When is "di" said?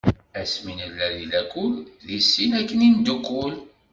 1.15-1.23